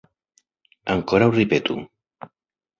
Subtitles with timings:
[0.95, 1.79] Ankoraŭ ripetu.